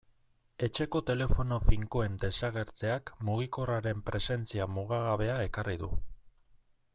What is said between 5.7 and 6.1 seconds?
du.